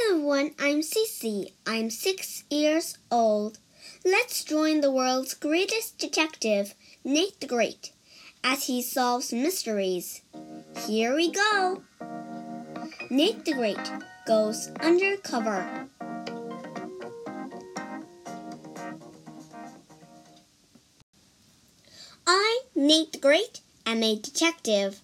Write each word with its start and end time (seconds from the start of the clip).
Hello 0.00 0.14
everyone, 0.14 0.54
I'm 0.60 0.80
Cece. 0.80 1.52
I'm 1.66 1.90
six 1.90 2.44
years 2.50 2.98
old. 3.10 3.58
Let's 4.04 4.44
join 4.44 4.80
the 4.80 4.92
world's 4.92 5.34
greatest 5.34 5.98
detective, 5.98 6.74
Nate 7.02 7.40
the 7.40 7.48
Great, 7.48 7.90
as 8.44 8.66
he 8.66 8.80
solves 8.80 9.32
mysteries. 9.32 10.22
Here 10.86 11.16
we 11.16 11.32
go. 11.32 11.82
Nate 13.10 13.44
the 13.44 13.54
Great 13.54 13.90
goes 14.24 14.68
undercover. 14.80 15.88
I, 22.24 22.60
Nate 22.76 23.12
the 23.12 23.18
Great, 23.18 23.62
am 23.84 24.04
a 24.04 24.16
detective. 24.16 25.00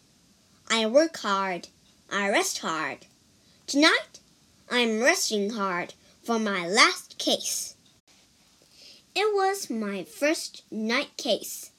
I 0.71 0.87
work 0.87 1.17
hard. 1.17 1.67
I 2.13 2.29
rest 2.31 2.59
hard. 2.59 3.07
Tonight, 3.67 4.21
I'm 4.71 5.01
resting 5.01 5.51
hard 5.51 5.95
for 6.23 6.39
my 6.39 6.67
last 6.67 7.19
case. 7.19 7.77
It 9.15 9.35
was 9.35 9.71
my 9.71 10.05
first 10.05 10.63
night 10.71 11.17
case. 11.17 11.71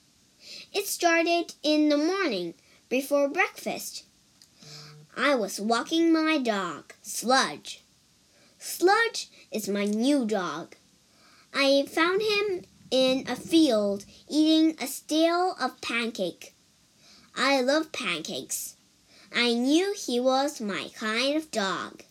It 0.74 0.88
started 0.88 1.54
in 1.64 1.90
the 1.90 1.98
morning 1.98 2.54
before 2.88 3.28
breakfast. 3.28 4.04
I 5.18 5.36
was 5.36 5.60
walking 5.60 6.14
my 6.14 6.38
dog, 6.38 6.94
Sludge. 7.02 7.84
Sludge 8.60 9.30
is 9.52 9.68
my 9.68 9.86
new 9.86 10.26
dog. 10.26 10.76
I 11.54 11.86
found 11.90 12.22
him 12.22 12.66
in 12.92 13.26
a 13.28 13.36
field 13.36 14.06
eating 14.30 14.76
a 14.82 14.88
stale 14.88 15.56
of 15.60 15.82
pancake. 15.82 16.54
I 17.36 17.62
love 17.62 17.92
pancakes. 17.92 18.76
I 19.34 19.54
knew 19.54 19.94
he 19.98 20.20
was 20.20 20.62
my 20.62 20.90
kind 20.96 21.36
of 21.36 21.52
dog. 21.52 22.04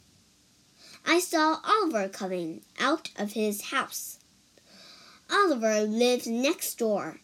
I 1.06 1.20
saw 1.20 1.60
Oliver 1.64 2.08
coming 2.08 2.62
out 2.80 3.10
of 3.16 3.32
his 3.32 3.70
house. 3.70 4.18
Oliver 5.30 5.82
lives 5.82 6.26
next 6.26 6.78
door. 6.78 7.20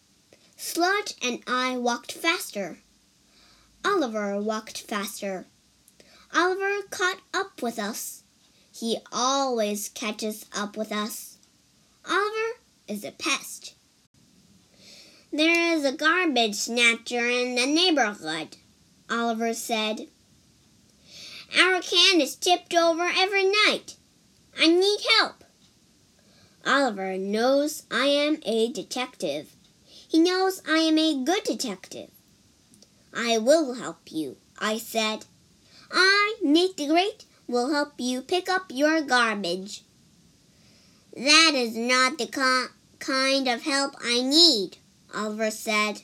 Sludge 0.57 1.15
and 1.23 1.43
I 1.47 1.77
walked 1.79 2.13
faster. 2.13 2.79
Oliver 3.85 4.41
walked 4.41 4.83
faster. 4.83 5.47
Oliver 6.35 6.83
caught 6.91 7.21
up 7.33 7.63
with 7.63 7.79
us. 7.79 8.23
He 8.73 8.99
always 9.11 9.89
catches 9.89 10.47
up 10.55 10.77
with 10.77 10.93
us. 10.93 11.39
Oliver 12.09 12.59
is 12.87 13.05
a 13.05 13.13
pest. 13.13 13.75
There 15.33 15.75
is 15.75 15.85
a 15.85 15.93
garbage 15.93 16.57
snatcher 16.57 17.27
in 17.29 17.55
the 17.55 17.67
neighborhood, 17.67 18.57
Oliver 19.09 19.55
said. 19.55 20.09
Our 21.59 21.81
can 21.81 22.21
is 22.21 22.37
tipped 22.37 22.75
over 22.75 23.11
every 23.17 23.45
night. 23.45 23.97
I 24.59 24.69
need 24.69 25.01
help. 25.19 25.45
Oliver 26.65 27.17
knows 27.17 27.85
I 27.91 28.07
am 28.07 28.39
a 28.45 28.71
detective. 28.73 29.55
He 29.85 30.19
knows 30.19 30.63
I 30.69 30.79
am 30.79 30.99
a 30.99 31.25
good 31.25 31.45
detective. 31.45 32.11
I 33.13 33.39
will 33.39 33.75
help 33.75 34.13
you, 34.13 34.37
I 34.59 34.79
said. 34.79 35.25
I, 35.91 36.37
Nate 36.43 36.77
the 36.77 36.87
Great, 36.87 37.25
will 37.49 37.73
help 37.73 37.95
you 37.99 38.23
pick 38.23 38.49
up 38.49 38.67
your 38.71 39.01
garbage. 39.03 39.83
That 41.17 41.53
is 41.55 41.77
not 41.77 42.19
the 42.19 42.29
kind 42.99 43.49
of 43.49 43.63
help 43.63 43.97
I 44.05 44.23
need, 44.23 44.77
Oliver 45.13 45.51
said. 45.51 46.03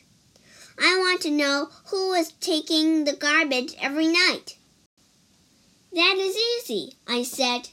I 0.78 0.96
want 0.98 1.20
to 1.22 1.30
know 1.30 1.68
who 1.86 2.12
is 2.14 2.32
taking 2.40 3.04
the 3.04 3.14
garbage 3.14 3.74
every 3.80 4.08
night. 4.08 4.56
That 5.96 6.18
is 6.18 6.36
easy, 6.36 6.92
I 7.08 7.22
said. 7.22 7.70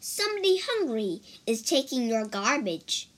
Somebody 0.00 0.62
hungry 0.66 1.20
is 1.46 1.60
taking 1.60 2.08
your 2.08 2.24
garbage. 2.24 3.10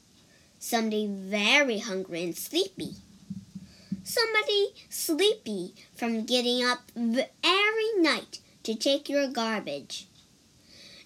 Somebody 0.59 1.07
very 1.07 1.79
hungry 1.79 2.25
and 2.25 2.37
sleepy. 2.37 2.97
Somebody 4.03 4.75
sleepy 4.91 5.75
from 5.95 6.25
getting 6.25 6.65
up 6.65 6.91
every 6.97 7.93
night 7.99 8.41
to 8.65 8.75
take 8.75 9.09
your 9.09 9.29
garbage. 9.29 10.09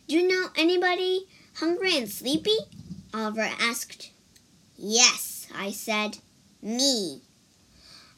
Do 0.09 0.17
you 0.17 0.27
know 0.27 0.47
anybody 0.57 1.27
hungry 1.57 1.99
and 1.99 2.09
sleepy? 2.09 2.57
Oliver 3.13 3.51
asked. 3.61 4.13
Yes, 4.79 5.47
I 5.55 5.73
said. 5.73 6.21
Me. 6.63 7.21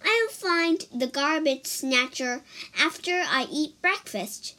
I'll 0.04 0.28
find 0.28 0.86
the 0.94 1.08
garbage 1.08 1.66
snatcher 1.66 2.42
after 2.78 3.24
I 3.26 3.48
eat 3.50 3.82
breakfast. 3.82 4.54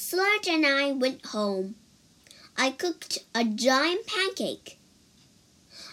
Sludge 0.00 0.46
and 0.46 0.64
I 0.64 0.92
went 0.92 1.26
home. 1.26 1.74
I 2.56 2.70
cooked 2.70 3.18
a 3.34 3.42
giant 3.44 4.06
pancake. 4.06 4.78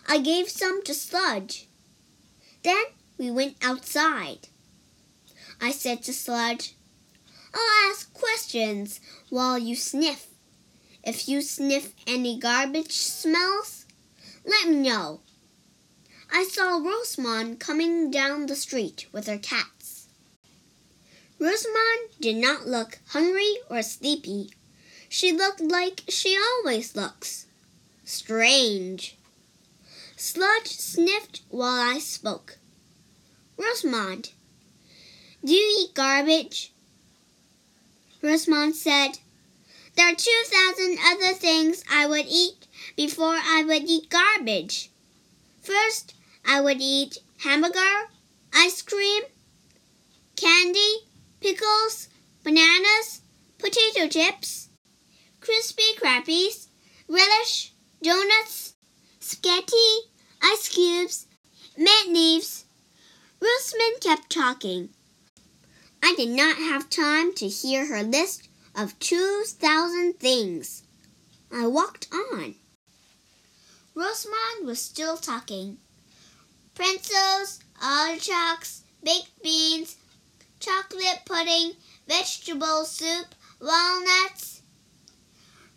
I 0.08 0.20
gave 0.20 0.48
some 0.48 0.84
to 0.84 0.94
Sludge. 0.94 1.68
Then 2.62 2.84
we 3.18 3.32
went 3.32 3.58
outside. 3.64 4.48
I 5.60 5.72
said 5.72 6.04
to 6.04 6.14
Sludge, 6.14 6.76
I'll 7.52 7.90
ask 7.90 8.14
questions 8.14 9.00
while 9.30 9.58
you 9.58 9.76
sniff. 9.76 10.28
If 11.04 11.28
you 11.28 11.42
sniff 11.42 11.96
any 12.06 12.38
garbage 12.38 12.94
smells, 12.94 13.88
let 14.46 14.70
me 14.70 14.76
know. 14.76 15.22
I 16.32 16.44
saw 16.44 16.78
Rosamond 16.78 17.60
coming 17.60 18.12
down 18.12 18.46
the 18.46 18.56
street 18.56 19.08
with 19.12 19.26
her 19.26 19.40
cat. 19.40 19.75
Rosamond 21.38 22.10
did 22.20 22.38
not 22.38 22.68
look 22.68 23.00
hungry 23.10 23.58
or 23.70 23.82
sleepy. 23.82 24.52
She 25.10 25.32
looked 25.32 25.62
like 25.62 26.04
she 26.08 26.38
always 26.38 26.96
looks. 26.96 27.46
Strange. 28.06 29.18
Sludge 30.16 30.68
sniffed 30.68 31.42
while 31.50 31.96
I 31.96 32.00
spoke. 32.00 32.58
Rosamond, 33.58 34.32
do 35.44 35.54
you 35.54 35.84
eat 35.84 35.94
garbage? 35.94 36.72
Rosamond 38.22 38.76
said, 38.76 39.20
There 39.96 40.12
are 40.12 40.16
two 40.16 40.44
thousand 40.48 40.98
other 41.06 41.34
things 41.34 41.84
I 41.92 42.08
would 42.08 42.26
eat 42.28 42.66
before 42.96 43.38
I 43.42 43.64
would 43.64 43.84
eat 43.84 44.10
garbage. 44.10 44.90
First, 45.62 46.16
I 46.46 46.62
would 46.62 46.82
eat 46.82 47.20
hamburger, 47.40 48.10
ice 48.54 48.82
cream, 48.82 49.24
bananas, 52.46 53.22
potato 53.58 54.08
chips, 54.08 54.70
crispy 55.42 55.96
crappies, 56.00 56.68
relish, 57.10 57.74
donuts, 58.02 58.76
spaghetti, 59.20 59.90
ice 60.42 60.70
cubes, 60.70 61.28
mint 61.78 62.14
leaves. 62.14 62.62
Kept 64.02 64.30
talking. 64.30 64.90
I 66.04 66.14
did 66.16 66.30
not 66.30 66.58
have 66.58 66.92
time 66.92 67.34
to 67.36 67.48
hear 67.48 67.88
her 67.88 68.04
list 68.04 68.48
of 68.76 68.98
two 69.00 69.44
thousand 69.48 70.20
things. 70.20 70.84
I 71.52 71.66
walked 71.66 72.08
on. 72.14 72.56
Rosamond 73.96 74.66
was 74.66 74.80
still 74.80 75.18
talking. 75.18 75.78
Pretzels, 76.76 77.60
artichokes, 77.82 78.84
baked 79.04 79.42
beans, 79.42 79.96
chocolate 80.60 81.22
pudding, 81.26 81.72
vegetable 82.08 82.86
soup, 82.86 83.36
walnuts. 83.60 84.62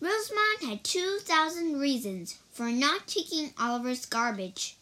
Rosamond 0.01 0.63
had 0.63 0.85
2,000 0.85 1.81
reasons 1.81 2.39
for 2.53 2.71
not 2.71 3.07
taking 3.07 3.53
Oliver's 3.61 4.07
garbage. 4.07 4.77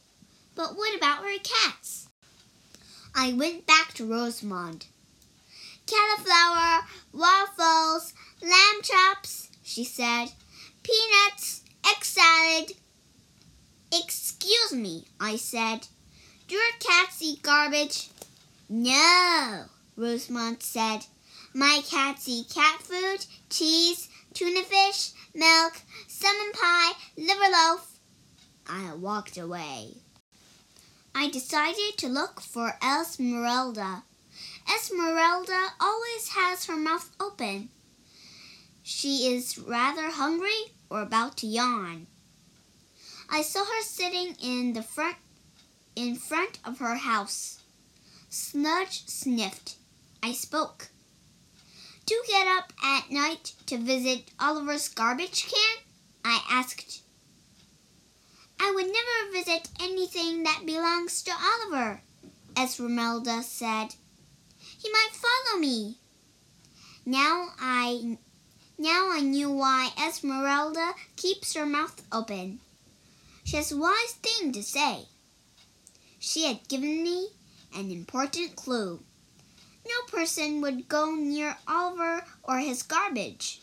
But 0.55 0.77
what 0.77 0.97
about 0.97 1.23
her 1.25 1.39
cats? 1.43 2.09
I 3.15 3.33
went 3.33 3.67
back 3.67 3.95
to 3.95 4.05
Rosamond. 4.05 4.87
Cauliflower, 5.87 6.87
waffles, 7.13 8.13
lamb 8.43 8.83
chops, 8.83 9.49
she 9.63 9.85
said. 9.85 10.27
Peanuts, 10.83 11.63
egg 11.87 12.05
salad. 12.05 12.73
Excuse 13.93 14.73
me, 14.73 15.05
I 15.21 15.37
said. 15.37 15.87
Do 16.49 16.57
your 16.57 16.65
cats 16.81 17.23
eat 17.23 17.43
garbage? 17.43 18.11
No, 18.69 19.65
Rosamond 19.97 20.63
said. 20.63 21.07
My 21.59 21.81
cats 21.89 22.29
eat 22.29 22.51
cat 22.51 22.83
food, 22.83 23.25
cheese, 23.49 24.11
tuna 24.35 24.63
fish, 24.63 25.13
milk, 25.35 25.81
salmon 26.07 26.53
pie, 26.53 26.93
liver 27.17 27.51
loaf. 27.51 27.99
I 28.67 28.93
walked 28.93 29.39
away. 29.39 29.95
I 31.15 31.31
decided 31.31 31.97
to 31.97 32.09
look 32.09 32.43
for 32.43 32.77
Esmeralda. 32.85 34.03
Esmeralda 34.71 35.69
always 35.81 36.29
has 36.29 36.67
her 36.67 36.77
mouth 36.77 37.11
open. 37.19 37.71
She 38.83 39.35
is 39.35 39.57
rather 39.57 40.11
hungry 40.11 40.75
or 40.91 41.01
about 41.01 41.39
to 41.39 41.47
yawn. 41.47 42.07
I 43.31 43.41
saw 43.41 43.65
her 43.65 43.83
sitting 43.83 44.37
in 44.43 44.75
the 44.75 44.83
front 44.83 45.17
in 45.95 46.17
front 46.17 46.59
of 46.67 46.81
her 46.81 46.97
house. 46.97 47.63
Sludge 48.29 49.07
sniffed. 49.07 49.77
I 50.23 50.33
spoke. 50.33 50.91
You 52.15 52.23
get 52.29 52.47
up 52.47 52.73
at 52.85 53.11
night 53.11 53.53
to 53.67 53.79
visit 53.79 54.31
Oliver's 54.39 54.89
garbage 54.89 55.47
can? 55.49 55.79
I 56.25 56.41
asked. 56.51 57.03
I 58.61 58.73
would 58.75 58.87
never 58.87 59.33
visit 59.33 59.69
anything 59.81 60.43
that 60.45 60.65
belongs 60.65 61.23
to 61.23 61.33
Oliver, 61.33 62.03
Esmeralda 62.57 63.43
said. 63.43 63.95
He 64.59 64.91
might 64.91 65.11
follow 65.13 65.61
me. 65.61 65.99
Now 67.05 67.51
I 67.61 68.19
now 68.79 69.11
I 69.11 69.21
knew 69.21 69.51
why 69.51 69.91
Esmeralda 69.99 70.95
keeps 71.17 71.55
her 71.55 71.65
mouth 71.65 72.03
open. 72.13 72.61
She 73.45 73.57
has 73.57 73.73
a 73.73 73.77
wise 73.77 74.13
thing 74.23 74.53
to 74.53 74.63
say. 74.63 75.07
She 76.19 76.45
had 76.45 76.69
given 76.69 77.03
me 77.03 77.29
an 77.75 77.91
important 77.91 78.57
clue. 78.57 79.01
No 79.87 80.19
person 80.19 80.61
would 80.63 80.89
go 80.89 81.15
near 81.15 81.57
Oliver 81.69 82.25
or 82.43 82.59
his 82.59 82.83
garbage. 82.83 83.61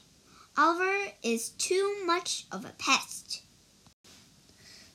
Oliver 0.57 1.11
is 1.21 1.49
too 1.49 1.97
much 2.05 2.45
of 2.51 2.63
a 2.63 2.73
pest. 2.77 3.41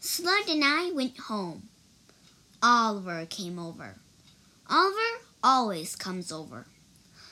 Sludge 0.00 0.48
and 0.48 0.64
I 0.64 0.90
went 0.92 1.18
home. 1.18 1.68
Oliver 2.62 3.26
came 3.26 3.58
over. 3.58 3.96
Oliver 4.70 5.24
always 5.42 5.96
comes 5.96 6.32
over. 6.32 6.66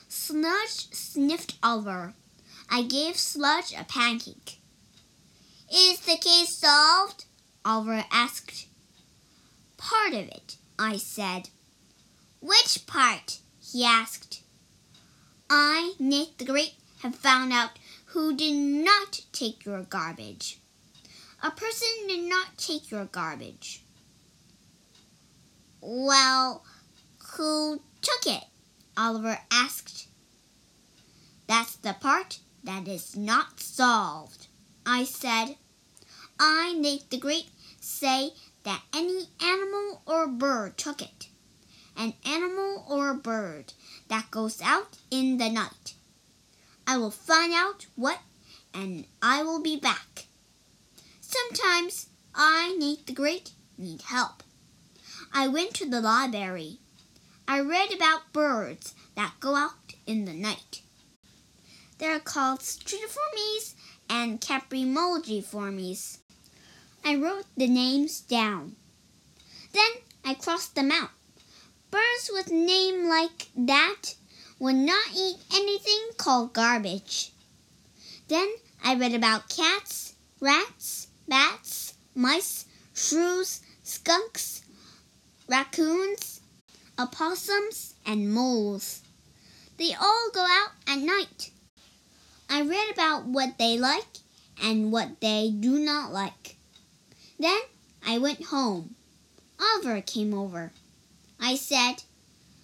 Sludge 0.09 0.91
sniffed 0.91 1.57
Oliver. 1.63 2.13
I 2.69 2.83
gave 2.83 3.17
Sludge 3.17 3.73
a 3.73 3.83
pancake. 3.83 4.59
Is 5.73 6.01
the 6.01 6.17
case 6.17 6.49
solved? 6.49 7.25
Oliver 7.65 8.05
asked. 8.11 8.67
Part 9.77 10.13
of 10.13 10.27
it, 10.27 10.57
I 10.77 10.97
said. 10.97 11.49
Which 12.41 12.85
part? 12.85 13.39
He 13.71 13.83
asked. 13.83 14.41
I, 15.49 15.93
Nate 15.99 16.37
the 16.37 16.45
Great, 16.45 16.75
have 17.01 17.15
found 17.15 17.51
out 17.53 17.79
who 18.07 18.35
did 18.35 18.55
not 18.55 19.21
take 19.31 19.65
your 19.65 19.83
garbage. 19.83 20.59
A 21.43 21.51
person 21.51 21.87
did 22.07 22.27
not 22.27 22.57
take 22.57 22.89
your 22.89 23.05
garbage. 23.05 23.83
Well, 25.81 26.63
who 27.33 27.81
took 28.01 28.25
it? 28.25 28.45
Oliver 28.97 29.39
asked. 29.51 30.07
That's 31.47 31.75
the 31.75 31.93
part 31.93 32.39
that 32.63 32.87
is 32.87 33.15
not 33.15 33.59
solved, 33.59 34.47
I 34.85 35.03
said. 35.03 35.55
I, 36.39 36.73
Nate 36.73 37.09
the 37.09 37.17
Great, 37.17 37.49
say 37.79 38.31
that 38.63 38.81
any 38.93 39.29
animal 39.41 40.01
or 40.05 40.27
bird 40.27 40.77
took 40.77 41.01
it. 41.01 41.27
An 41.97 42.13
animal 42.25 42.85
or 42.87 43.09
a 43.09 43.15
bird 43.15 43.73
that 44.07 44.29
goes 44.29 44.61
out 44.61 44.97
in 45.09 45.39
the 45.39 45.49
night. 45.49 45.95
I 46.85 46.97
will 46.97 47.11
find 47.11 47.51
out 47.51 47.87
what 47.95 48.19
and 48.73 49.05
I 49.21 49.41
will 49.41 49.61
be 49.61 49.77
back. 49.77 50.25
Sometimes 51.19 52.07
I, 52.35 52.75
Nate 52.77 53.07
the 53.07 53.13
Great, 53.13 53.51
need 53.77 54.03
help. 54.03 54.43
I 55.33 55.47
went 55.47 55.73
to 55.75 55.89
the 55.89 55.99
library. 55.99 56.77
I 57.47 57.59
read 57.61 57.91
about 57.91 58.31
birds 58.31 58.93
that 59.15 59.33
go 59.39 59.55
out 59.55 59.95
in 60.05 60.25
the 60.25 60.33
night. 60.33 60.81
They're 61.97 62.19
called 62.19 62.61
Strigiformes 62.61 63.75
and 64.07 64.39
Caprimulgiformes. 64.39 66.19
I 67.03 67.15
wrote 67.15 67.45
the 67.55 67.67
names 67.67 68.21
down. 68.21 68.75
Then 69.73 69.89
I 70.23 70.35
crossed 70.35 70.75
them 70.75 70.91
out. 70.91 71.09
Birds 71.97 72.29
with 72.31 72.51
name 72.51 73.09
like 73.09 73.47
that 73.55 74.13
would 74.59 74.75
not 74.75 75.07
eat 75.15 75.37
anything 75.51 76.09
called 76.15 76.53
garbage. 76.53 77.31
Then 78.27 78.47
I 78.83 78.93
read 78.93 79.15
about 79.15 79.49
cats, 79.49 80.13
rats, 80.39 81.07
bats, 81.27 81.95
mice, 82.13 82.65
shrews, 82.93 83.61
skunks, 83.81 84.61
raccoons, 85.49 86.41
opossums, 86.99 87.95
and 88.05 88.31
moles. 88.31 89.01
They 89.77 89.95
all 89.99 90.29
go 90.31 90.45
out 90.47 90.73
at 90.87 90.99
night. 90.99 91.49
I 92.47 92.61
read 92.61 92.91
about 92.93 93.25
what 93.25 93.57
they 93.57 93.79
like 93.79 94.17
and 94.61 94.91
what 94.91 95.19
they 95.19 95.49
do 95.49 95.79
not 95.79 96.13
like. 96.13 96.57
Then 97.39 97.61
I 98.05 98.19
went 98.19 98.43
home. 98.43 98.93
Oliver 99.59 100.01
came 100.01 100.35
over. 100.35 100.71
I 101.39 101.55
said, 101.55 102.03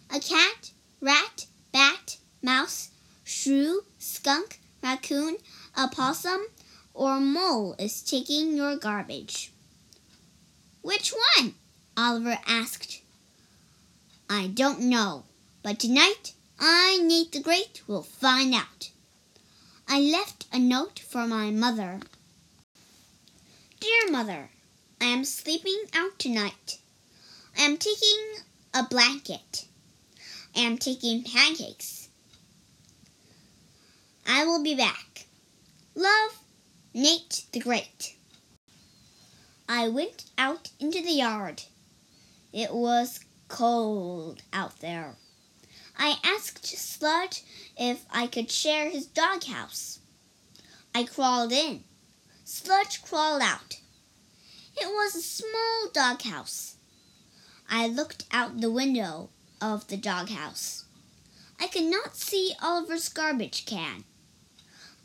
A 0.09 0.19
cat, 0.19 0.71
rat, 0.99 1.45
bat, 1.71 2.17
mouse, 2.41 2.89
shrew, 3.23 3.81
skunk, 3.99 4.59
raccoon, 4.81 5.37
opossum, 5.77 6.47
or 6.93 7.19
mole 7.19 7.75
is 7.79 8.01
taking 8.01 8.55
your 8.55 8.75
garbage. 8.75 9.51
Which 10.81 11.13
one? 11.37 11.55
Oliver 11.95 12.39
asked. 12.47 13.01
I 14.29 14.47
don't 14.47 14.81
know, 14.81 15.23
but 15.61 15.79
tonight 15.79 16.33
I, 16.59 16.99
Nate 17.03 17.31
the 17.31 17.39
Great, 17.39 17.81
will 17.87 18.03
find 18.03 18.53
out. 18.53 18.89
I 19.87 19.99
left 19.99 20.47
a 20.51 20.59
note 20.59 20.99
for 20.99 21.27
my 21.27 21.51
mother. 21.51 21.99
Dear 23.79 24.11
Mother, 24.11 24.49
I 25.01 25.05
am 25.05 25.25
sleeping 25.25 25.83
out 25.93 26.17
tonight. 26.17 26.79
I 27.57 27.63
am 27.63 27.77
taking 27.77 28.37
a 28.73 28.83
blanket. 28.83 29.65
I 30.55 30.61
am 30.61 30.77
taking 30.77 31.23
pancakes. 31.23 32.09
I 34.25 34.45
will 34.45 34.63
be 34.63 34.75
back. 34.75 35.25
Love, 35.93 36.39
Nate 36.93 37.45
the 37.51 37.59
Great. 37.59 38.15
I 39.69 39.89
went 39.89 40.25
out 40.37 40.71
into 40.79 41.01
the 41.01 41.11
yard. 41.11 41.63
It 42.51 42.73
was 42.73 43.19
cold 43.47 44.41
out 44.51 44.79
there. 44.79 45.15
I 45.97 46.17
asked 46.23 46.65
Sludge 46.65 47.43
if 47.77 48.05
I 48.11 48.25
could 48.25 48.49
share 48.49 48.89
his 48.89 49.05
doghouse. 49.05 49.99
I 50.95 51.03
crawled 51.03 51.51
in. 51.51 51.83
Sludge 52.43 53.03
crawled 53.03 53.41
out. 53.43 53.77
It 54.75 54.87
was 54.87 55.15
a 55.15 55.21
small 55.21 55.89
doghouse. 55.93 56.77
I 57.69 57.87
looked 57.87 58.25
out 58.31 58.61
the 58.61 58.71
window 58.71 59.29
of 59.61 59.87
the 59.87 59.97
doghouse. 59.97 60.85
I 61.59 61.67
could 61.67 61.85
not 61.85 62.15
see 62.15 62.53
Oliver's 62.61 63.09
garbage 63.09 63.65
can. 63.65 64.03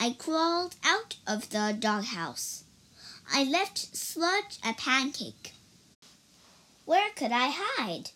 I 0.01 0.11
crawled 0.11 0.77
out 0.85 1.17
of 1.27 1.51
the 1.51 1.77
doghouse. 1.79 2.65
I 3.33 3.45
left 3.45 3.97
Sludge 3.97 4.59
a 4.65 4.73
pancake. 4.75 5.53
Where 6.85 7.11
could 7.11 7.33
I 7.33 7.51
hide? 7.53 8.11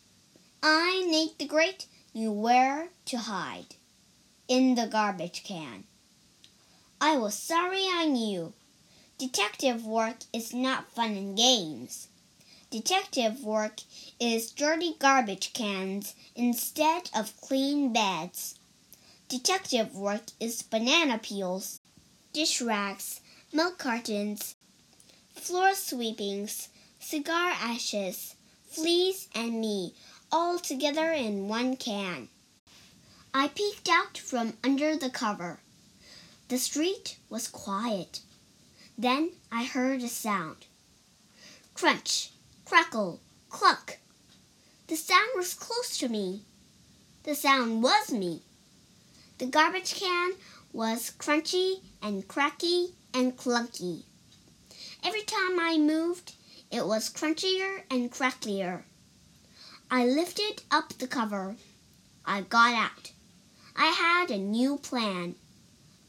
I, 0.62 1.04
Nate 1.06 1.38
the 1.38 1.46
Great, 1.46 1.86
knew 2.14 2.32
where 2.32 2.88
to 3.06 3.18
hide. 3.18 3.74
In 4.48 4.74
the 4.74 4.86
garbage 4.86 5.44
can. 5.44 5.84
I 7.00 7.16
was 7.16 7.34
sorry 7.34 7.86
I 7.90 8.06
knew. 8.06 8.52
Detective 9.18 9.84
work 9.84 10.18
is 10.32 10.54
not 10.54 10.90
fun 10.90 11.16
and 11.16 11.36
games. 11.36 12.08
Detective 12.72 13.44
work 13.44 13.80
is 14.18 14.50
dirty 14.50 14.96
garbage 14.98 15.52
cans 15.52 16.14
instead 16.34 17.10
of 17.14 17.38
clean 17.38 17.92
beds. 17.92 18.58
Detective 19.28 19.94
work 19.94 20.22
is 20.40 20.62
banana 20.62 21.18
peels, 21.18 21.80
dish 22.32 22.62
racks, 22.62 23.20
milk 23.52 23.76
cartons, 23.76 24.56
floor 25.34 25.74
sweepings, 25.74 26.70
cigar 26.98 27.50
ashes, 27.60 28.36
fleas, 28.64 29.28
and 29.34 29.60
me 29.60 29.92
all 30.30 30.58
together 30.58 31.12
in 31.12 31.48
one 31.48 31.76
can. 31.76 32.30
I 33.34 33.48
peeked 33.48 33.90
out 33.90 34.16
from 34.16 34.56
under 34.64 34.96
the 34.96 35.10
cover. 35.10 35.60
The 36.48 36.56
street 36.56 37.18
was 37.28 37.48
quiet. 37.48 38.20
Then 38.96 39.32
I 39.50 39.64
heard 39.64 40.02
a 40.02 40.08
sound. 40.08 40.64
Crunch, 41.74 42.30
crackle, 42.72 43.20
cluck. 43.50 43.98
The 44.86 44.96
sound 44.96 45.28
was 45.36 45.52
close 45.52 45.98
to 45.98 46.08
me. 46.08 46.40
The 47.24 47.34
sound 47.34 47.82
was 47.82 48.10
me. 48.10 48.40
The 49.36 49.44
garbage 49.44 49.94
can 49.94 50.32
was 50.72 51.12
crunchy 51.18 51.82
and 52.00 52.26
cracky 52.26 52.94
and 53.12 53.36
clunky. 53.36 54.04
Every 55.04 55.20
time 55.20 55.60
I 55.60 55.76
moved, 55.76 56.32
it 56.70 56.86
was 56.86 57.10
crunchier 57.10 57.82
and 57.90 58.10
cracklier. 58.10 58.84
I 59.90 60.06
lifted 60.06 60.62
up 60.70 60.94
the 60.94 61.06
cover. 61.06 61.56
I 62.24 62.40
got 62.40 62.72
out. 62.72 63.12
I 63.76 63.88
had 63.88 64.30
a 64.30 64.38
new 64.38 64.78
plan, 64.78 65.34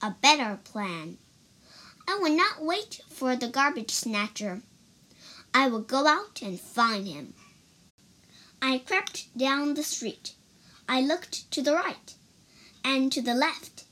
a 0.01 0.11
better 0.11 0.59
plan. 0.63 1.17
I 2.07 2.19
would 2.21 2.31
not 2.31 2.63
wait 2.63 3.01
for 3.09 3.35
the 3.35 3.49
garbage 3.49 3.91
snatcher. 3.91 4.61
I 5.53 5.67
will 5.67 5.81
go 5.81 6.07
out 6.07 6.41
and 6.41 6.59
find 6.59 7.07
him. 7.07 7.33
I 8.61 8.79
crept 8.79 9.37
down 9.37 9.73
the 9.73 9.83
street. 9.83 10.33
I 10.89 11.01
looked 11.01 11.51
to 11.51 11.61
the 11.61 11.73
right 11.73 12.13
and 12.83 13.11
to 13.11 13.21
the 13.21 13.35
left. 13.35 13.85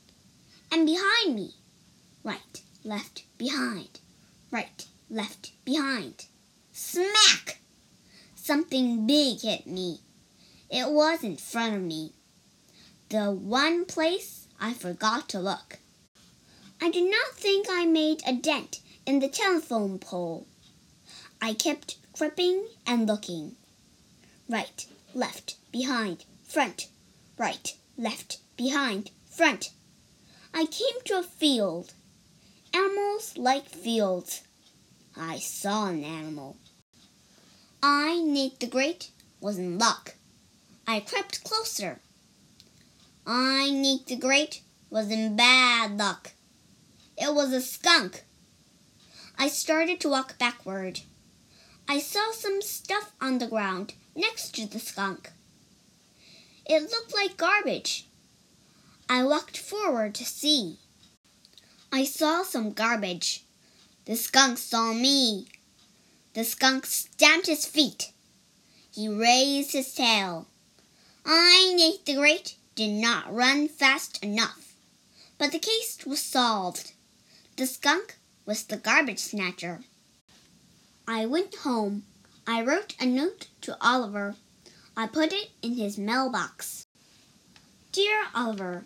and 0.70 0.86
behind 0.86 1.34
me. 1.34 1.54
Right, 2.24 2.62
left, 2.82 3.24
behind. 3.36 4.00
Right, 4.50 4.86
left, 5.10 5.52
behind. 5.64 6.26
Smack! 6.72 7.60
Something 8.34 9.06
big 9.06 9.40
hit 9.42 9.66
me. 9.66 10.00
It 10.70 10.90
was 10.90 11.22
in 11.22 11.36
front 11.36 11.74
of 11.76 11.82
me. 11.82 12.12
The 13.10 13.30
one 13.30 13.84
place 13.84 14.48
I 14.58 14.72
forgot 14.72 15.28
to 15.30 15.38
look. 15.40 15.78
I 16.80 16.90
do 16.90 17.08
not 17.08 17.34
think 17.34 17.66
I 17.70 17.84
made 17.84 18.22
a 18.26 18.32
dent 18.32 18.80
in 19.04 19.18
the 19.18 19.28
telephone 19.28 19.98
pole. 19.98 20.46
I 21.44 21.54
kept 21.54 21.96
creeping 22.12 22.68
and 22.86 23.08
looking. 23.08 23.56
Right, 24.48 24.86
left, 25.12 25.56
behind, 25.72 26.24
front, 26.44 26.86
right, 27.36 27.76
left, 27.98 28.38
behind, 28.56 29.10
front. 29.28 29.70
I 30.54 30.66
came 30.66 31.02
to 31.06 31.18
a 31.18 31.24
field. 31.24 31.94
Animals 32.72 33.36
like 33.36 33.68
fields. 33.68 34.42
I 35.16 35.40
saw 35.40 35.88
an 35.88 36.04
animal. 36.04 36.58
I, 37.82 38.22
Nate 38.22 38.60
the 38.60 38.68
Great, 38.68 39.10
was 39.40 39.58
in 39.58 39.78
luck. 39.78 40.14
I 40.86 41.00
crept 41.00 41.42
closer. 41.42 41.98
I, 43.26 43.68
Nate 43.68 44.06
the 44.06 44.14
Great, 44.14 44.62
was 44.90 45.10
in 45.10 45.34
bad 45.34 45.98
luck. 45.98 46.34
It 47.16 47.34
was 47.34 47.52
a 47.52 47.60
skunk. 47.60 48.22
I 49.36 49.48
started 49.48 49.98
to 50.02 50.08
walk 50.08 50.38
backward. 50.38 51.00
I 51.92 51.98
saw 51.98 52.32
some 52.32 52.62
stuff 52.62 53.12
on 53.20 53.36
the 53.36 53.46
ground 53.46 53.92
next 54.16 54.54
to 54.54 54.64
the 54.64 54.78
skunk. 54.78 55.30
It 56.64 56.90
looked 56.90 57.14
like 57.14 57.36
garbage. 57.36 58.06
I 59.10 59.24
walked 59.24 59.58
forward 59.58 60.14
to 60.14 60.24
see. 60.24 60.78
I 61.92 62.04
saw 62.04 62.44
some 62.44 62.72
garbage. 62.72 63.44
The 64.06 64.16
skunk 64.16 64.56
saw 64.56 64.94
me. 64.94 65.48
The 66.32 66.44
skunk 66.44 66.86
stamped 66.86 67.46
his 67.46 67.66
feet. 67.66 68.12
He 68.90 69.06
raised 69.06 69.72
his 69.72 69.92
tail. 69.92 70.46
I, 71.26 71.74
Nate 71.76 72.06
the 72.06 72.14
Great, 72.14 72.56
did 72.74 72.92
not 72.92 73.30
run 73.30 73.68
fast 73.68 74.24
enough. 74.24 74.72
But 75.36 75.52
the 75.52 75.58
case 75.58 75.98
was 76.06 76.22
solved. 76.22 76.94
The 77.58 77.66
skunk 77.66 78.16
was 78.46 78.62
the 78.62 78.78
garbage 78.78 79.18
snatcher. 79.18 79.82
I 81.06 81.26
went 81.26 81.56
home. 81.56 82.04
I 82.46 82.62
wrote 82.62 82.94
a 83.00 83.06
note 83.06 83.48
to 83.62 83.76
Oliver. 83.80 84.36
I 84.96 85.08
put 85.08 85.32
it 85.32 85.50
in 85.60 85.74
his 85.74 85.98
mailbox. 85.98 86.86
Dear 87.90 88.26
Oliver, 88.34 88.84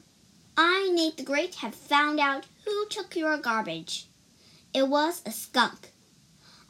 I, 0.57 0.89
Nate 0.93 1.19
the 1.19 1.23
Great, 1.23 1.57
have 1.57 1.75
found 1.75 2.19
out 2.19 2.47
who 2.65 2.87
took 2.89 3.15
your 3.15 3.37
garbage. 3.37 4.07
It 4.73 4.89
was 4.89 5.21
a 5.27 5.31
skunk. 5.31 5.93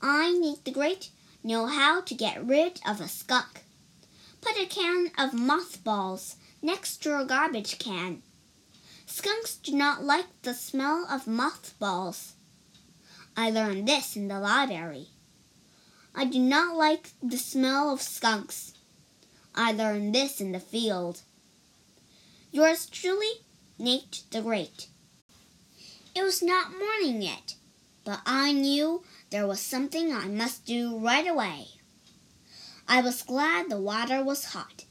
I, 0.03 0.33
Nate 0.33 0.65
the 0.65 0.73
Great, 0.73 1.11
know 1.45 1.67
how 1.67 2.01
to 2.01 2.15
get 2.15 2.45
rid 2.45 2.81
of 2.87 3.01
a 3.01 3.07
skunk. 3.07 3.63
Put 4.41 4.61
a 4.61 4.67
can 4.67 5.13
of 5.17 5.33
mothballs 5.33 6.37
next 6.61 6.99
to 7.05 7.21
a 7.21 7.25
garbage 7.25 7.79
can. 7.79 8.23
Skunks 9.07 9.55
do 9.55 9.73
not 9.77 10.03
like 10.03 10.27
the 10.43 10.55
smell 10.55 11.07
of 11.09 11.29
mothballs. 11.29 12.33
I 13.37 13.51
learned 13.51 13.87
this 13.87 14.17
in 14.17 14.27
the 14.27 14.41
library. 14.41 15.09
I 16.19 16.25
do 16.25 16.39
not 16.39 16.75
like 16.75 17.11
the 17.23 17.37
smell 17.37 17.93
of 17.93 18.01
skunks. 18.01 18.73
I 19.55 19.73
learned 19.73 20.15
this 20.15 20.41
in 20.41 20.53
the 20.53 20.61
field. 20.61 21.21
Yours 22.51 22.87
truly, 22.87 23.43
Nate 23.79 24.23
the 24.31 24.41
Great. 24.41 24.89
It 26.15 26.23
was 26.23 26.43
not 26.43 26.79
morning 26.79 27.21
yet, 27.21 27.57
but 28.03 28.23
I 28.25 28.53
knew 28.53 29.05
there 29.29 29.47
was 29.47 29.61
something 29.61 30.11
I 30.11 30.25
must 30.27 30.65
do 30.65 30.97
right 30.97 31.27
away. 31.27 31.67
I 32.89 33.03
was 33.03 33.23
glad 33.23 33.69
the 33.69 33.79
water 33.79 34.25
was 34.25 34.47
hot. 34.47 34.87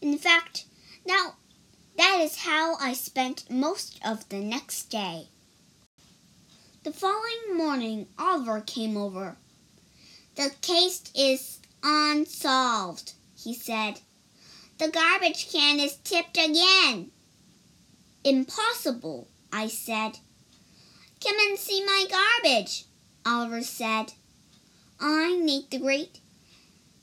In 0.00 0.16
fact, 0.16 0.66
now 1.04 1.34
that 1.96 2.20
is 2.22 2.36
how 2.36 2.76
I 2.76 2.92
spent 2.92 3.50
most 3.50 3.98
of 4.06 4.28
the 4.28 4.38
next 4.38 4.90
day. 4.90 5.26
The 6.84 6.92
following 6.92 7.56
morning, 7.56 8.06
Oliver 8.16 8.60
came 8.60 8.96
over. 8.96 9.38
The 10.34 10.50
case 10.62 11.02
is 11.14 11.58
unsolved, 11.82 13.12
he 13.36 13.54
said. 13.54 14.00
The 14.78 14.88
garbage 14.88 15.52
can 15.52 15.78
is 15.78 15.98
tipped 16.04 16.38
again. 16.38 17.10
Impossible, 18.24 19.28
I 19.52 19.68
said. 19.68 20.18
Come 21.22 21.36
and 21.38 21.58
see 21.58 21.84
my 21.84 22.06
garbage, 22.10 22.86
Oliver 23.26 23.62
said. 23.62 24.14
I, 25.00 25.36
Nate 25.36 25.70
the 25.70 25.78
Great, 25.78 26.20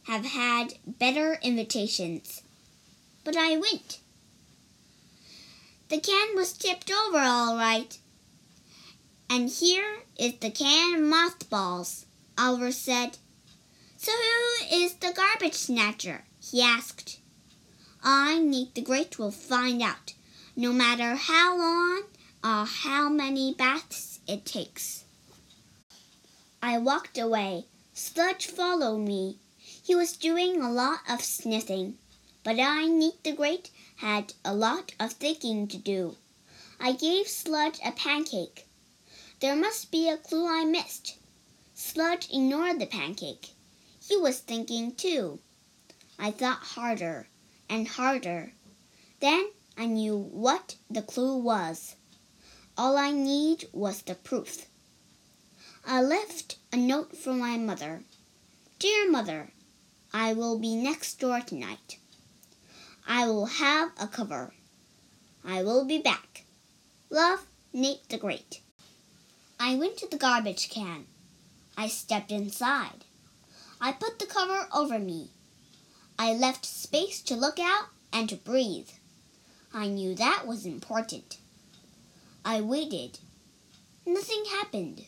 have 0.04 0.26
had 0.26 0.74
better 0.86 1.38
invitations. 1.44 2.42
But 3.24 3.38
I 3.38 3.58
went. 3.58 4.00
The 5.90 6.00
can 6.00 6.36
was 6.36 6.54
tipped 6.54 6.92
over 6.92 7.20
all 7.20 7.56
right. 7.56 7.98
And 9.30 9.50
here 9.50 10.00
is 10.18 10.34
the 10.40 10.50
can 10.50 10.96
of 10.96 11.02
mothballs, 11.02 12.06
Oliver 12.42 12.72
said. 12.72 13.18
So 13.98 14.14
who 14.14 14.84
is 14.84 14.94
the 14.94 15.12
garbage 15.12 15.56
snatcher? 15.56 16.24
he 16.42 16.62
asked. 16.62 17.20
I, 18.02 18.40
Nate 18.40 18.76
the 18.76 18.82
Great, 18.82 19.20
will 19.20 19.30
find 19.30 19.82
out 19.82 20.14
no 20.56 20.72
matter 20.72 21.16
how 21.16 21.58
long 21.58 22.04
or 22.42 22.66
how 22.66 23.10
many 23.10 23.54
baths 23.54 24.22
it 24.26 24.46
takes. 24.46 25.04
I 26.64 26.78
walked 26.78 27.18
away. 27.18 27.66
Sludge 27.94 28.48
followed 28.48 29.00
me. 29.00 29.38
He 29.58 29.94
was 29.94 30.16
doing 30.16 30.62
a 30.62 30.72
lot 30.72 31.02
of 31.10 31.22
sniffing, 31.22 31.98
but 32.46 32.58
I, 32.58 32.86
Nate 32.86 33.22
the 33.22 33.34
Great, 33.34 33.70
had 33.98 34.34
a 34.46 34.56
lot 34.56 34.94
of 34.98 35.12
thinking 35.12 35.68
to 35.68 35.78
do. 35.78 36.16
I 36.80 36.94
gave 36.94 37.28
Sludge 37.28 37.80
a 37.84 37.92
pancake. 37.92 38.66
There 39.42 39.58
must 39.58 39.92
be 39.92 40.08
a 40.08 40.16
clue 40.16 40.48
I 40.48 40.64
missed. 40.64 41.18
Sludge 41.82 42.28
ignored 42.30 42.78
the 42.78 42.86
pancake. 42.86 43.52
He 44.06 44.18
was 44.18 44.40
thinking 44.40 44.94
too. 44.94 45.40
I 46.20 46.30
thought 46.30 46.76
harder 46.76 47.30
and 47.70 47.88
harder. 47.88 48.52
Then 49.22 49.52
I 49.78 49.86
knew 49.86 50.18
what 50.18 50.76
the 50.90 51.02
clue 51.02 51.38
was. 51.38 51.96
All 52.78 52.98
I 52.98 53.12
need 53.12 53.70
was 53.72 54.02
the 54.02 54.16
proof. 54.16 54.66
I 55.86 56.02
left 56.02 56.58
a 56.74 56.76
note 56.76 57.16
for 57.16 57.32
my 57.32 57.56
mother. 57.56 58.04
Dear 58.78 59.10
mother, 59.10 59.52
I 60.12 60.34
will 60.34 60.60
be 60.60 60.76
next 60.76 61.18
door 61.22 61.40
tonight. 61.40 61.98
I 63.08 63.26
will 63.28 63.46
have 63.46 63.92
a 63.98 64.08
cover. 64.08 64.54
I 65.46 65.64
will 65.64 65.86
be 65.86 65.98
back. 65.98 66.44
Love, 67.10 67.48
Nate 67.72 68.10
the 68.10 68.18
Great. 68.18 68.60
I 69.58 69.76
went 69.76 69.96
to 70.00 70.08
the 70.10 70.18
garbage 70.18 70.70
can. 70.70 71.08
I 71.80 71.88
stepped 71.88 72.30
inside. 72.30 73.06
I 73.80 73.94
put 73.94 74.20
the 74.20 74.26
cover 74.26 74.68
over 74.74 75.00
me. 75.00 75.30
I 76.20 76.34
left 76.34 76.66
space 76.66 77.22
to 77.22 77.38
look 77.38 77.58
out 77.58 77.86
and 78.12 78.28
to 78.28 78.36
breathe. 78.36 78.90
I 79.74 79.88
knew 79.88 80.14
that 80.16 80.46
was 80.46 80.66
important. 80.66 81.38
I 82.44 82.60
waited. 82.60 83.20
Nothing 84.06 84.44
happened. 84.44 85.06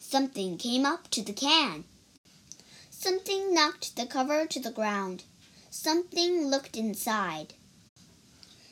Something 0.00 0.58
came 0.58 0.84
up 0.84 1.08
to 1.10 1.22
the 1.22 1.32
can. 1.32 1.84
Something 2.90 3.54
knocked 3.54 3.94
the 3.94 4.06
cover 4.06 4.46
to 4.46 4.58
the 4.58 4.72
ground. 4.72 5.22
Something 5.70 6.48
looked 6.48 6.76
inside. 6.76 7.54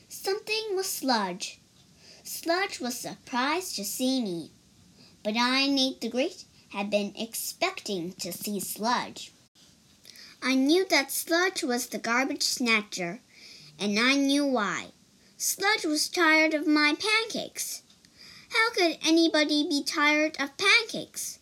Something 0.08 0.74
was 0.74 0.86
Sludge. 0.86 1.60
Sludge 2.24 2.80
was 2.80 2.98
surprised 2.98 3.76
to 3.76 3.84
see 3.84 4.20
me. 4.20 4.50
But 5.22 5.36
I, 5.36 5.68
Nate 5.68 6.00
the 6.00 6.08
Great, 6.08 6.44
had 6.70 6.90
been 6.90 7.12
expecting 7.16 8.12
to 8.12 8.32
see 8.32 8.60
Sludge. 8.60 9.32
I 10.42 10.54
knew 10.54 10.86
that 10.88 11.10
Sludge 11.10 11.62
was 11.62 11.86
the 11.86 11.98
garbage 11.98 12.42
snatcher 12.42 13.20
and 13.78 13.98
I 13.98 14.14
knew 14.14 14.44
why. 14.44 14.92
Sludge 15.36 15.84
was 15.84 16.08
tired 16.08 16.54
of 16.54 16.66
my 16.66 16.94
pancakes. 16.98 17.82
How 18.50 18.70
could 18.70 18.98
anybody 19.06 19.66
be 19.68 19.82
tired 19.84 20.36
of 20.40 20.56
pancakes? 20.56 21.38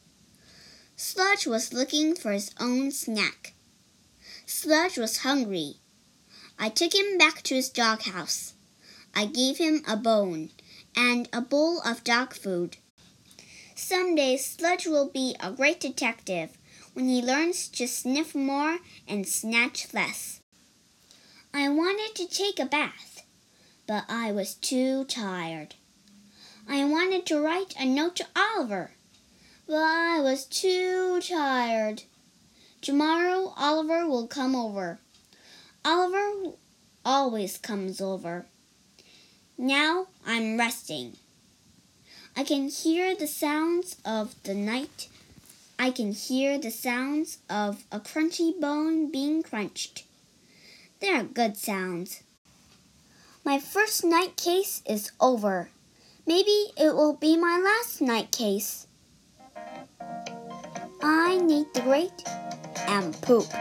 Sludge 0.96 1.46
was 1.46 1.72
looking 1.72 2.14
for 2.14 2.32
his 2.32 2.50
own 2.58 2.90
snack. 2.90 3.54
Sludge 4.46 4.98
was 4.98 5.18
hungry. 5.18 5.76
I 6.58 6.68
took 6.68 6.94
him 6.94 7.18
back 7.18 7.42
to 7.44 7.54
his 7.54 7.68
doghouse. 7.68 8.54
I 9.14 9.26
gave 9.26 9.58
him 9.58 9.82
a 9.86 9.96
bone 9.96 10.50
and 10.94 11.28
a 11.32 11.40
bowl 11.40 11.80
of 11.82 12.04
dog 12.04 12.34
food. 12.34 12.76
Some 13.78 14.14
day 14.14 14.38
Sludge 14.38 14.86
will 14.86 15.10
be 15.10 15.36
a 15.38 15.52
great 15.52 15.80
detective 15.80 16.56
when 16.94 17.08
he 17.10 17.20
learns 17.20 17.68
to 17.68 17.86
sniff 17.86 18.34
more 18.34 18.78
and 19.06 19.28
snatch 19.28 19.92
less. 19.92 20.40
I 21.52 21.68
wanted 21.68 22.14
to 22.14 22.26
take 22.26 22.58
a 22.58 22.64
bath, 22.64 23.26
but 23.86 24.06
I 24.08 24.32
was 24.32 24.54
too 24.54 25.04
tired. 25.04 25.74
I 26.66 26.86
wanted 26.86 27.26
to 27.26 27.38
write 27.38 27.74
a 27.78 27.84
note 27.84 28.16
to 28.16 28.26
Oliver, 28.34 28.92
but 29.66 29.76
I 29.76 30.20
was 30.20 30.46
too 30.46 31.20
tired. 31.20 32.04
Tomorrow 32.80 33.52
Oliver 33.58 34.08
will 34.08 34.26
come 34.26 34.56
over. 34.56 35.00
Oliver 35.84 36.56
always 37.04 37.58
comes 37.58 38.00
over. 38.00 38.46
Now 39.58 40.06
I'm 40.24 40.56
resting. 40.56 41.18
I 42.38 42.44
can 42.44 42.68
hear 42.68 43.16
the 43.16 43.26
sounds 43.26 43.96
of 44.04 44.34
the 44.42 44.52
night. 44.52 45.08
I 45.78 45.90
can 45.90 46.12
hear 46.12 46.58
the 46.58 46.70
sounds 46.70 47.38
of 47.48 47.84
a 47.90 47.98
crunchy 47.98 48.60
bone 48.60 49.10
being 49.10 49.42
crunched. 49.42 50.04
They 51.00 51.08
are 51.08 51.22
good 51.22 51.56
sounds. 51.56 52.22
My 53.42 53.58
first 53.58 54.04
night 54.04 54.36
case 54.36 54.82
is 54.84 55.12
over. 55.18 55.70
Maybe 56.26 56.72
it 56.76 56.94
will 56.94 57.14
be 57.14 57.38
my 57.38 57.58
last 57.58 58.02
night 58.02 58.32
case. 58.32 58.86
I 61.02 61.38
Nate 61.38 61.72
the 61.72 61.80
Great 61.80 62.22
and 62.86 63.14
pooped. 63.22 63.54